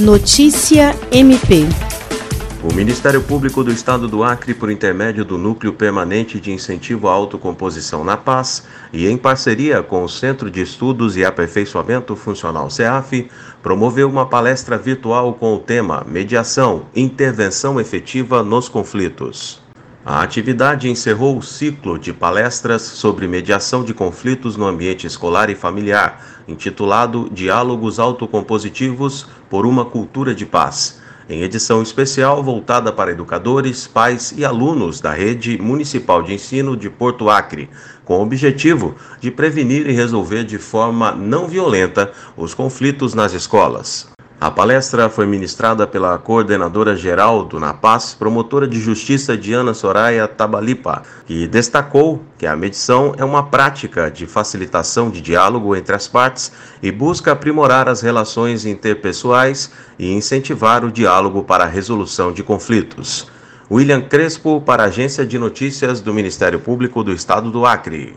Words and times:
Notícia 0.00 0.92
MP. 1.12 1.68
O 2.64 2.74
Ministério 2.74 3.22
Público 3.22 3.62
do 3.62 3.70
Estado 3.70 4.08
do 4.08 4.24
Acre, 4.24 4.52
por 4.52 4.68
intermédio 4.68 5.24
do 5.24 5.38
Núcleo 5.38 5.72
Permanente 5.72 6.40
de 6.40 6.50
Incentivo 6.50 7.06
à 7.06 7.12
Autocomposição 7.12 8.02
na 8.02 8.16
Paz 8.16 8.64
e 8.92 9.06
em 9.06 9.16
parceria 9.16 9.84
com 9.84 10.02
o 10.02 10.08
Centro 10.08 10.50
de 10.50 10.60
Estudos 10.60 11.16
e 11.16 11.24
Aperfeiçoamento 11.24 12.16
Funcional 12.16 12.68
CEAF, 12.70 13.30
promoveu 13.62 14.08
uma 14.08 14.26
palestra 14.26 14.76
virtual 14.76 15.32
com 15.34 15.54
o 15.54 15.60
tema 15.60 16.04
Mediação, 16.08 16.86
Intervenção 16.96 17.80
Efetiva 17.80 18.42
nos 18.42 18.68
Conflitos. 18.68 19.63
A 20.06 20.20
atividade 20.20 20.86
encerrou 20.86 21.38
o 21.38 21.42
ciclo 21.42 21.98
de 21.98 22.12
palestras 22.12 22.82
sobre 22.82 23.26
mediação 23.26 23.82
de 23.82 23.94
conflitos 23.94 24.54
no 24.54 24.66
ambiente 24.66 25.06
escolar 25.06 25.48
e 25.48 25.54
familiar, 25.54 26.22
intitulado 26.46 27.30
Diálogos 27.32 27.98
Autocompositivos 27.98 29.26
por 29.48 29.64
uma 29.64 29.82
Cultura 29.86 30.34
de 30.34 30.44
Paz, 30.44 31.00
em 31.26 31.40
edição 31.40 31.80
especial 31.80 32.42
voltada 32.42 32.92
para 32.92 33.12
educadores, 33.12 33.86
pais 33.86 34.34
e 34.36 34.44
alunos 34.44 35.00
da 35.00 35.10
Rede 35.10 35.56
Municipal 35.56 36.22
de 36.22 36.34
Ensino 36.34 36.76
de 36.76 36.90
Porto 36.90 37.30
Acre, 37.30 37.70
com 38.04 38.18
o 38.18 38.22
objetivo 38.22 38.96
de 39.22 39.30
prevenir 39.30 39.88
e 39.88 39.92
resolver 39.92 40.44
de 40.44 40.58
forma 40.58 41.12
não 41.12 41.48
violenta 41.48 42.12
os 42.36 42.52
conflitos 42.52 43.14
nas 43.14 43.32
escolas. 43.32 44.12
A 44.40 44.50
palestra 44.50 45.08
foi 45.08 45.26
ministrada 45.26 45.86
pela 45.86 46.18
coordenadora 46.18 46.96
geral 46.96 47.44
do 47.44 47.58
NAPAS, 47.58 48.14
promotora 48.14 48.66
de 48.66 48.78
justiça 48.78 49.36
Diana 49.36 49.72
Soraya 49.72 50.28
Tabalipa, 50.28 51.02
que 51.24 51.46
destacou 51.46 52.20
que 52.36 52.46
a 52.46 52.54
medição 52.54 53.14
é 53.16 53.24
uma 53.24 53.44
prática 53.44 54.10
de 54.10 54.26
facilitação 54.26 55.08
de 55.08 55.20
diálogo 55.20 55.74
entre 55.74 55.94
as 55.94 56.08
partes 56.08 56.52
e 56.82 56.92
busca 56.92 57.32
aprimorar 57.32 57.88
as 57.88 58.02
relações 58.02 58.66
interpessoais 58.66 59.70
e 59.98 60.12
incentivar 60.12 60.84
o 60.84 60.92
diálogo 60.92 61.44
para 61.44 61.64
a 61.64 61.68
resolução 61.68 62.32
de 62.32 62.42
conflitos. 62.42 63.26
William 63.70 64.02
Crespo, 64.02 64.60
para 64.60 64.82
a 64.82 64.86
Agência 64.86 65.24
de 65.24 65.38
Notícias 65.38 66.02
do 66.02 66.12
Ministério 66.12 66.60
Público 66.60 67.02
do 67.02 67.12
Estado 67.12 67.50
do 67.50 67.64
Acre. 67.64 68.12